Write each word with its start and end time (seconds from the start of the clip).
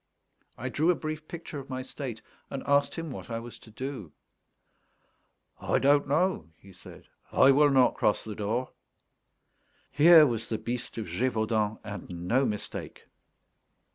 I 0.57 0.69
drew 0.69 0.89
a 0.89 0.95
brief 0.95 1.27
picture 1.27 1.59
of 1.59 1.69
my 1.69 1.83
state, 1.83 2.23
and 2.49 2.63
asked 2.65 2.95
him 2.95 3.11
what 3.11 3.29
I 3.29 3.37
was 3.37 3.59
to 3.59 3.69
do. 3.69 4.13
"I 5.59 5.77
don't 5.77 6.07
know," 6.07 6.49
he 6.57 6.73
said; 6.73 7.07
"I 7.31 7.51
will 7.51 7.69
not 7.69 7.93
cross 7.93 8.23
the 8.23 8.33
door." 8.33 8.71
Here 9.91 10.25
was 10.25 10.49
the 10.49 10.57
Beast 10.57 10.97
of 10.97 11.05
Gévaudan, 11.05 11.77
and 11.83 12.25
no 12.27 12.47
mistake. 12.47 13.09